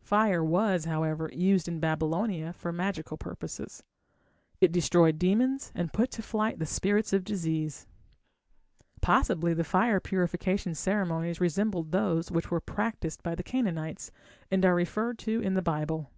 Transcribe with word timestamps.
Fire 0.00 0.44
was, 0.44 0.84
however, 0.84 1.28
used 1.32 1.66
in 1.66 1.80
Babylonia 1.80 2.52
for 2.52 2.70
magical 2.70 3.16
purposes. 3.16 3.82
It 4.60 4.70
destroyed 4.70 5.18
demons, 5.18 5.72
and 5.74 5.92
put 5.92 6.12
to 6.12 6.22
flight 6.22 6.60
the 6.60 6.66
spirits 6.66 7.12
of 7.12 7.24
disease. 7.24 7.88
Possibly 9.00 9.54
the 9.54 9.64
fire 9.64 9.98
purification 9.98 10.76
ceremonies 10.76 11.40
resembled 11.40 11.90
those 11.90 12.30
which 12.30 12.48
were 12.48 12.60
practised 12.60 13.24
by 13.24 13.34
the 13.34 13.42
Canaanites, 13.42 14.12
and 14.52 14.64
are 14.64 14.76
referred 14.76 15.18
to 15.18 15.40
in 15.40 15.54
the 15.54 15.60
Bible. 15.62 16.12